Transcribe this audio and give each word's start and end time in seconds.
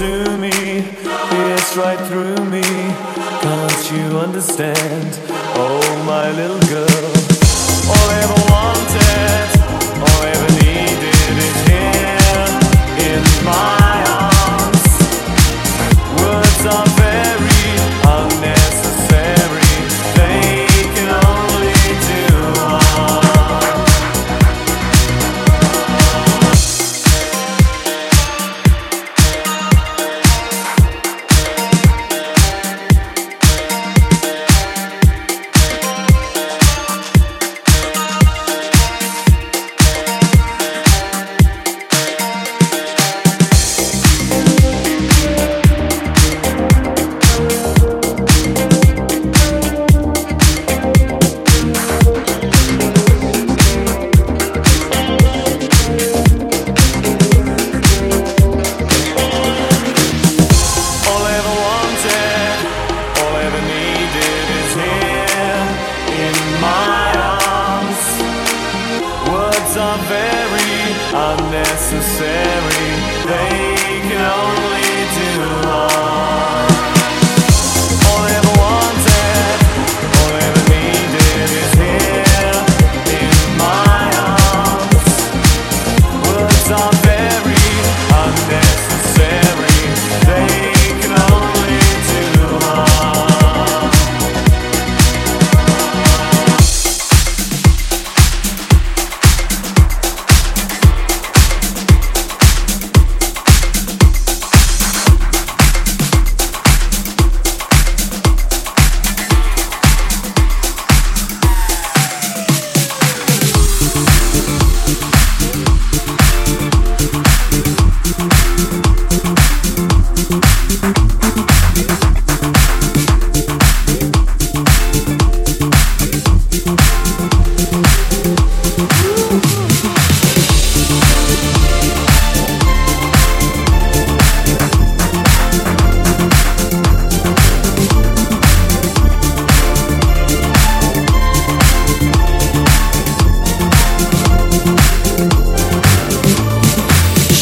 to 0.00 0.38
me, 0.38 0.50
it's 0.50 1.76
right 1.76 2.00
through 2.08 2.42
me. 2.46 2.62
Can't 2.62 3.92
you 3.92 4.18
understand? 4.18 5.20
Oh, 5.56 6.04
my 6.06 6.30
little 6.30 6.58
girl, 6.70 7.12
all 7.90 8.08
I 8.08 8.20
ever 8.24 8.40
wanted, 8.48 9.48
all 10.00 10.22
I 10.22 10.30
ever 10.36 10.52
needed 10.64 11.36
is 11.36 11.58
here 11.68 13.12
in 13.12 13.44
my. 13.44 13.79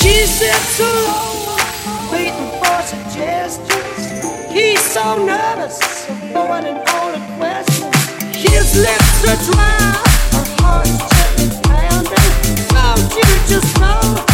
He 0.09 0.25
sits 0.25 0.81
alone, 0.81 1.61
waiting 2.11 2.51
for 2.61 2.81
suggestions. 2.93 4.51
He's 4.51 4.81
so 4.81 5.23
nervous, 5.23 5.79
so 5.79 6.13
avoiding 6.15 6.79
all 6.93 7.13
the 7.13 7.21
questions. 7.37 7.95
His 8.35 8.67
lips 8.85 9.21
are 9.29 9.41
dry, 9.53 9.93
her 10.33 10.47
heart's 10.61 10.97
gently 11.13 11.49
pounding. 11.69 12.33
don't 12.73 13.17
you 13.17 13.29
just 13.53 13.81
know? 13.81 14.28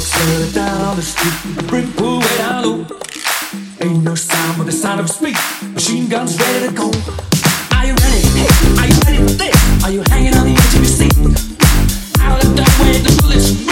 Boxer 0.00 0.52
down 0.54 0.96
the 0.96 1.02
street, 1.02 1.68
bring 1.68 1.92
pull 1.92 2.20
way 2.20 2.38
down 2.38 2.62
low. 2.64 2.86
Ain't 3.82 4.02
no 4.02 4.14
sign 4.14 4.56
but 4.56 4.64
the 4.64 4.72
sound 4.72 4.98
of 4.98 5.10
speed. 5.10 5.36
Machine 5.74 6.08
guns 6.08 6.40
ready 6.40 6.68
to 6.68 6.72
go. 6.72 6.86
Are 7.76 7.84
you 7.84 7.92
ready? 7.92 8.22
Hey, 8.32 8.48
are 8.80 8.88
you 8.88 8.96
ready 9.04 9.18
for 9.18 9.36
this? 9.36 9.84
Are 9.84 9.90
you 9.90 10.02
hanging 10.08 10.34
on 10.36 10.46
the 10.46 10.54
edge 10.56 10.74
of 10.74 10.80
your 10.80 10.86
seat? 10.86 11.12
Out 12.18 12.42
of 12.42 12.56
the 12.56 12.64
way, 12.80 12.96
the 12.96 13.12
bullets. 13.20 13.69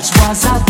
message 0.00 0.20
was 0.22 0.46
out 0.46 0.69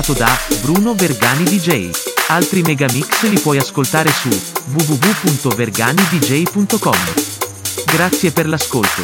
creato 0.00 0.14
da 0.14 0.38
Bruno 0.62 0.94
Vergani 0.94 1.44
DJ. 1.44 1.90
Altri 2.28 2.62
megamix 2.62 3.20
li 3.22 3.38
puoi 3.38 3.58
ascoltare 3.58 4.10
su 4.10 4.30
www.verganidj.com. 4.72 6.96
Grazie 7.86 8.32
per 8.32 8.48
l'ascolto. 8.48 9.02